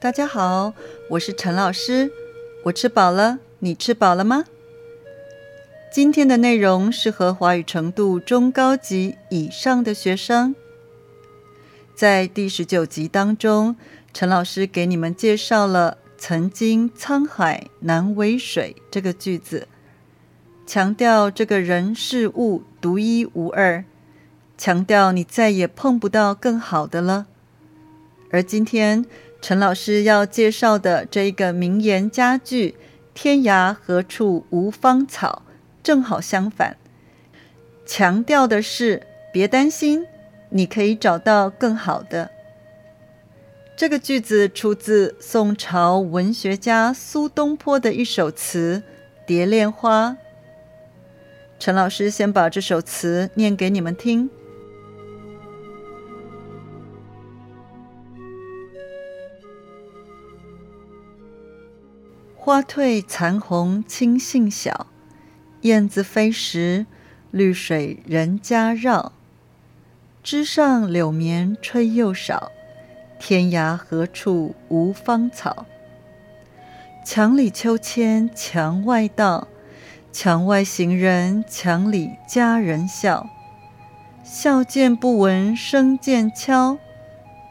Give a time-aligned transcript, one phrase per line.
[0.00, 0.72] 大家好，
[1.10, 2.10] 我是陈老师。
[2.64, 4.46] 我吃饱了，你吃饱了吗？
[5.92, 10.56] 今天的内容适合华语程度中高级以上的学生。
[11.94, 13.76] 在第十九集当中，
[14.14, 19.68] 陈老师给你们介绍了“曾经沧海难为水”这个句子，
[20.66, 23.84] 强调这个人事物独一无二，
[24.56, 27.26] 强调你再也碰不到更好的了。
[28.30, 29.04] 而今天。
[29.40, 32.76] 陈老师要介绍的这一个名言佳句
[33.14, 35.42] “天涯何处无芳草”，
[35.82, 36.76] 正好相反，
[37.86, 40.06] 强调的是别担心，
[40.50, 42.30] 你可以找到更好的。
[43.74, 48.82] 这个句子出自宋朝文学家苏东坡的一首词
[49.26, 50.10] 《蝶恋花》。
[51.58, 54.28] 陈老师先把这首词念给你们听。
[62.50, 64.88] 花褪残红青杏小，
[65.60, 66.84] 燕子飞时
[67.30, 69.12] 绿水人家绕。
[70.20, 72.50] 枝上柳绵吹又少，
[73.20, 75.64] 天涯何处无芳草？
[77.06, 79.46] 墙里秋千墙外道，
[80.10, 83.30] 墙外行人墙里佳人笑。
[84.24, 86.76] 笑渐不闻声渐悄，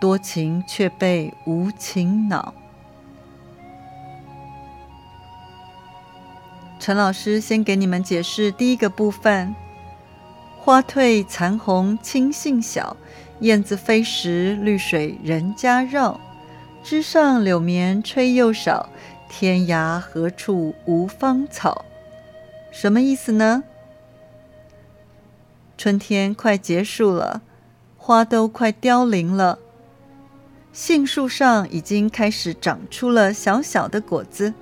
[0.00, 2.54] 多情却被无情恼。
[6.86, 9.52] 陈老师先给你们解释第一个部分：
[10.56, 12.96] 花褪残红青杏小，
[13.40, 16.20] 燕子飞时绿水人家绕。
[16.84, 18.88] 枝上柳绵吹又少，
[19.28, 21.84] 天涯何处无芳草？
[22.70, 23.64] 什么意思呢？
[25.76, 27.42] 春天快结束了，
[27.96, 29.58] 花都快凋零了，
[30.72, 34.54] 杏树上已经开始长出了小小的果子。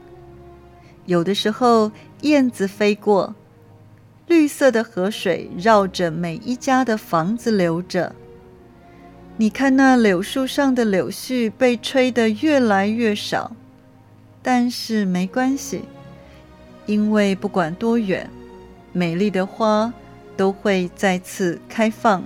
[1.04, 1.92] 有的时候。
[2.24, 3.34] 燕子飞过，
[4.26, 8.14] 绿色的河水绕着每一家的房子流着。
[9.36, 13.54] 你看那柳树上的柳絮被吹得越来越少，
[14.42, 15.82] 但是没关系，
[16.86, 18.30] 因为不管多远，
[18.92, 19.92] 美丽的花
[20.34, 22.24] 都会再次开放。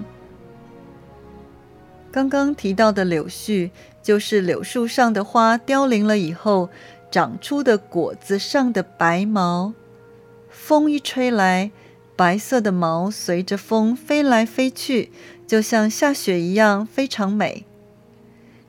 [2.12, 3.70] 刚刚提到的柳絮，
[4.00, 6.70] 就是柳树上的花凋零了以后
[7.10, 9.74] 长出的果子上的白毛。
[10.68, 11.70] 风一吹来，
[12.14, 15.10] 白色的毛随着风飞来飞去，
[15.46, 17.64] 就像下雪一样，非常美。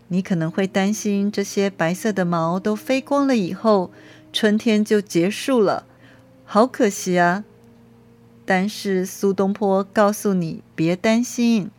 [0.07, 3.91] 你可能会担心，这些白色的毛都飞光了以后，
[4.31, 5.85] 春天就结束了，
[6.45, 7.43] 好可惜啊！
[8.45, 11.69] 但是苏东坡告诉你，别担心，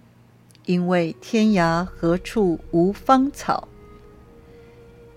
[0.66, 3.68] 因为天涯何处无芳草。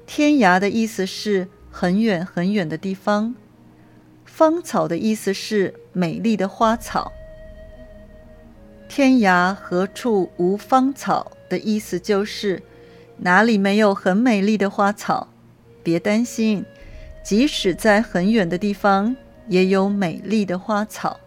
[0.05, 3.35] 天涯的意思是很远很远的地方。
[4.35, 7.13] 芳草的意思是美丽的花草。
[8.89, 12.63] 天涯何处无芳草的意思就是
[13.17, 15.27] 哪里没有很美丽的花草？
[15.83, 16.65] 别担心，
[17.23, 19.15] 即使在很远的地方
[19.47, 21.19] 也有美丽的花草。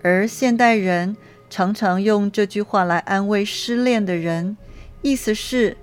[0.00, 1.14] 而现代人
[1.50, 4.56] 常常用这句话来安慰失恋的人，
[5.02, 5.76] 意思是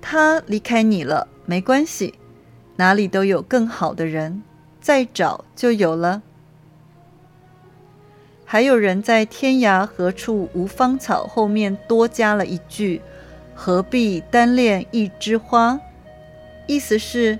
[0.00, 2.14] 他离开你了，没关系，
[2.76, 4.44] 哪里都有更好的人。
[4.82, 6.20] 再找就有了。
[8.44, 13.00] 还有人在“天涯何处无芳草”后面多加了一句
[13.54, 15.80] ：“何必单恋一枝花？”
[16.68, 17.38] 意思是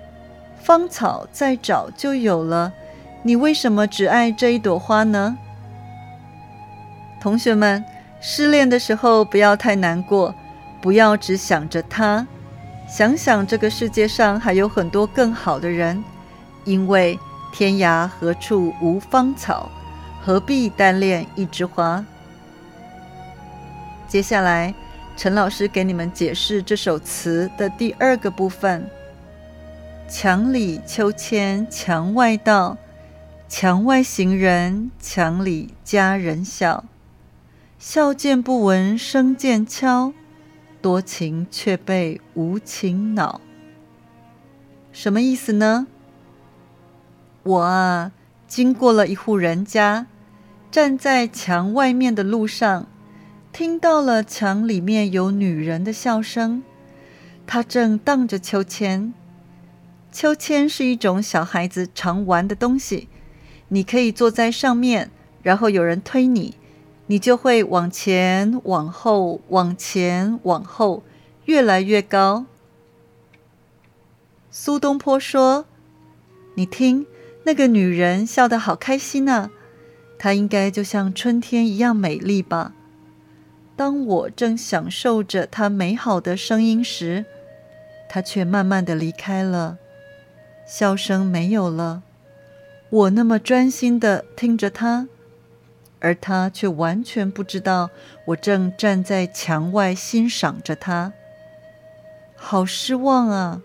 [0.63, 2.73] 芳草再找就有了，
[3.23, 5.37] 你为什么只爱这一朵花呢？
[7.21, 7.85] 同学们，
[8.21, 10.35] 失恋的时候不要太难过，
[10.81, 12.27] 不要只想着他，
[12.89, 16.03] 想想这个世界上还有很多更好的人，
[16.65, 17.19] 因为。
[17.53, 19.71] 天涯何处无芳草，
[20.23, 22.05] 何必单恋一枝花？
[24.09, 24.75] 接下来，
[25.17, 28.89] 陈老师给你们解释这首词的第二个部分：
[30.09, 32.79] 墙里秋千墙外道，
[33.49, 36.85] 墙外行人墙里佳人笑。
[37.79, 40.13] 笑渐不闻声渐悄，
[40.81, 43.41] 多情却被无情恼。
[44.93, 45.87] 什么意思呢？
[47.45, 48.13] 我啊，
[48.47, 50.07] 经过了一户人家，
[50.71, 52.87] 站在墙外面的路上，
[53.53, 56.63] 听到了墙里面有女人的笑声。
[57.47, 59.13] 她正荡着秋千。
[60.13, 63.09] 秋千是一种小孩子常玩的东西，
[63.69, 65.11] 你可以坐在上面，
[65.43, 66.55] 然后有人推你，
[67.07, 71.03] 你就会往前、往后、往前、往后，
[71.47, 72.47] 越来越高。
[74.51, 75.65] 苏东坡说
[76.55, 77.07] ：“你听，
[77.45, 79.51] 那个女人笑得好开心啊，
[80.19, 82.75] 她应该就像春天一样美丽吧？”
[83.75, 87.25] 当我正享受着她美好的声音时，
[88.09, 89.79] 她却慢慢的离开了，
[90.67, 92.03] 笑声没有了。
[92.91, 95.09] 我那么专心的听着她，
[96.01, 97.91] 而她却完全不知道
[98.27, 101.15] 我正站在墙外欣赏着她。
[102.37, 103.63] 好失望啊！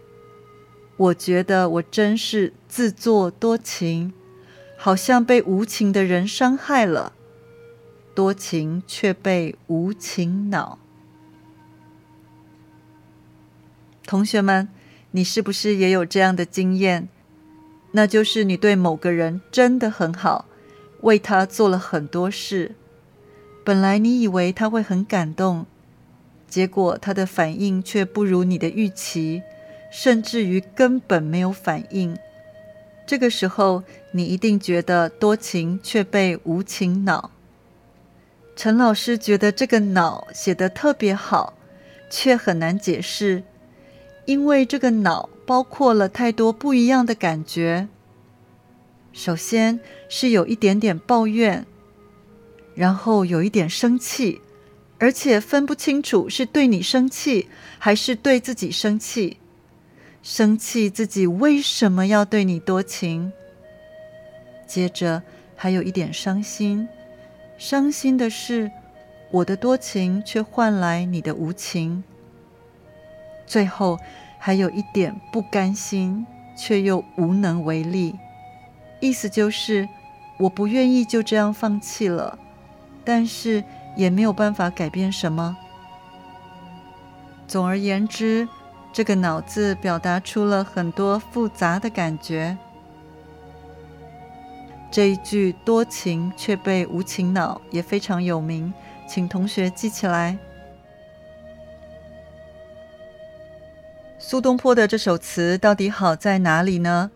[0.97, 4.11] 我觉得我真是自作多情，
[4.75, 7.13] 好像被无情的人伤害了，
[8.15, 10.79] 多情却被无情恼。
[14.07, 14.67] 同学们，
[15.11, 17.07] 你是不是也有这样的经验？
[17.91, 20.45] 那就是你对某个人真的很好，
[21.01, 22.73] 为他做了很多事，
[23.63, 25.67] 本来你以为他会很感动，
[26.47, 29.43] 结果他的反应却不如你的预期。
[29.99, 32.15] 甚至于根本没有反应，
[33.07, 37.31] 这个时候你一定觉得多情却被无情恼。
[38.55, 41.57] 陈老师觉得这个“恼”写得特别好，
[42.11, 43.41] 却很难解释，
[44.25, 47.87] 因为这个“恼”包括了太多不一样的感觉。
[49.13, 51.65] 首先是有一点点抱怨，
[52.75, 54.41] 然后有一点生气，
[54.99, 57.47] 而且分不清楚是对你生气
[57.79, 59.37] 还是对自己生气。
[60.29, 63.31] 生气自己为什么要对你多情？
[64.67, 65.23] 接着
[65.55, 66.89] 还有一点伤心，
[67.57, 68.69] 伤心的是
[69.31, 72.03] 我的多情却换来你的无情。
[73.45, 73.97] 最后
[74.37, 76.27] 还有一点不甘心，
[76.57, 78.13] 却又无能为力。
[78.99, 79.87] 意思就是
[80.39, 82.37] 我不愿意就这样放弃了，
[83.05, 83.63] 但是
[83.95, 85.55] 也没有办法改变什么。
[87.47, 88.45] 总而言之。
[88.97, 92.57] 这个“脑”字表达出了很多复杂的感觉。
[94.89, 98.73] 这一句“多情却被无情恼”也非常有名，
[99.07, 100.35] 请同学记起来。
[104.17, 107.11] 苏东坡的这首词到底好在哪里呢？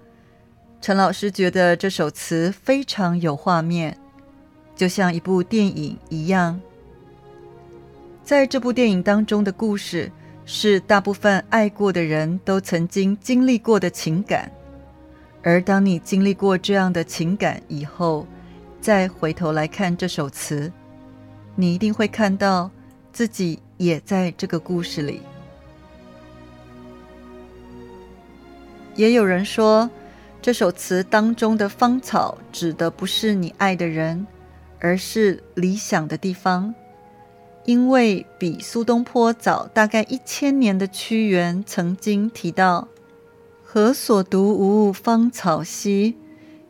[0.81, 3.97] 陈老师觉得这首词非常有画面，
[4.75, 6.61] 就像一部电影一样。
[8.23, 10.11] 在这部电影当中的故事。
[10.45, 14.51] 是大部分爱过的人都曾经经历过的情感，
[15.43, 18.27] 而当你经历过这样的情感以后，
[18.81, 20.71] 再回头来看这首词，
[21.55, 22.69] 你一定会看到
[23.13, 25.21] 自己也在这个故事里。
[28.95, 29.89] 也有人说，
[30.41, 34.27] 这首词当中的芳草指的不是你爱的人，
[34.79, 36.73] 而是理想的地方。
[37.65, 42.87] 因为比苏东坡早大概一千年的屈原曾经提到
[43.63, 46.15] ：“何所独无芳草兮，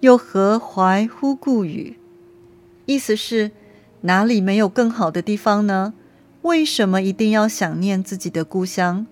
[0.01, 1.97] 又何怀乎故语？”
[2.85, 3.51] 意思是
[4.01, 5.93] 哪里没有更好的地方呢？
[6.41, 9.07] 为什么一定要想念自己的故乡？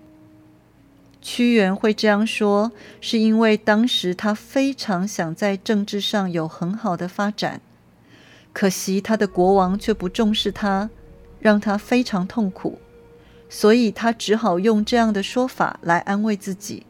[1.22, 7.62] 屈原会这样说，是因为当时他非常想在政治上有很好的发展，
[8.52, 10.90] 可惜他的国王却不重视他。
[11.40, 12.80] 让他非常痛苦，
[13.50, 16.86] 所以他只好用这样的说法来安慰自己。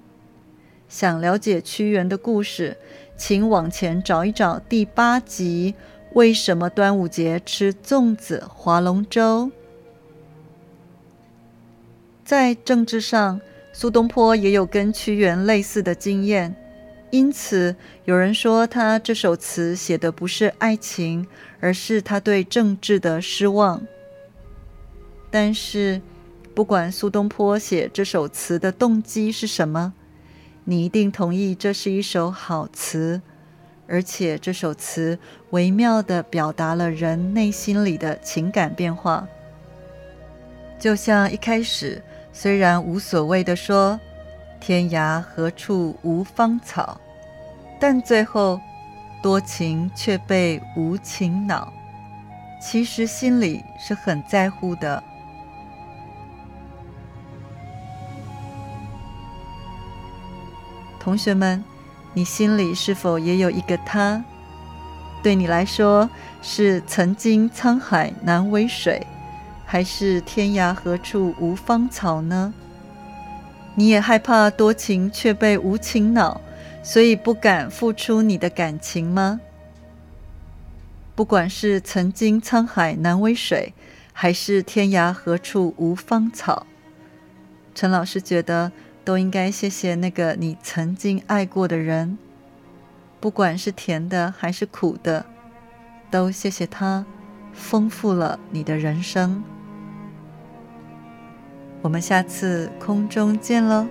[0.88, 2.76] 想了解屈原的故事，
[3.16, 5.76] 请往前找一找第八集
[6.14, 9.46] 《为什么端午节吃粽子划龙舟》。
[12.26, 13.40] 在政治上，
[13.72, 16.56] 苏东坡也有跟屈原类似的经验，
[17.12, 17.76] 因此
[18.06, 21.28] 有人说他这首词写的不是爱情，
[21.60, 23.82] 而是他对政治的失望。
[25.32, 26.02] 但是，
[26.56, 29.94] 不管苏东坡写这首词的动机是什么，
[30.64, 33.22] 你一定同意这是一首好词，
[33.88, 35.20] 而且这首词
[35.52, 39.28] 微妙地表达了人内心里的情感变化。
[40.80, 44.00] 就像一开始虽然无所谓的说
[44.60, 47.00] “天涯何处无芳草”，
[47.80, 48.60] 但最后
[49.22, 51.72] 多情却被无情恼，
[52.62, 55.04] 其实心里是很在乎的。
[61.10, 61.64] 同学们，
[62.14, 64.24] 你心里是否也有一个他？
[65.24, 66.08] 对你来说，
[66.40, 69.08] 是曾经沧海难为水，
[69.66, 72.54] 还是天涯何处无芳草呢？
[73.74, 76.40] 你也害怕多情却被无情恼，
[76.84, 79.42] 所以不敢付出你的感情吗？
[81.16, 83.74] 不管是曾经沧海难为水，
[84.14, 86.68] 还是天涯何处无芳草，
[87.74, 88.72] 陈老师觉得。
[89.10, 92.16] 都应该谢谢那个你曾经爱过的人，
[93.20, 95.26] 不管是甜的还是苦的，
[96.12, 97.04] 都谢谢他，
[97.52, 99.44] 丰富了你的人生。
[101.82, 103.88] 我们下次空中见喽。